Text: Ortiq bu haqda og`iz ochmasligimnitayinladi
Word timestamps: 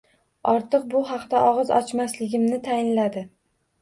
Ortiq 0.53 0.87
bu 0.93 1.01
haqda 1.09 1.43
og`iz 1.49 1.73
ochmasligimnitayinladi 1.81 3.29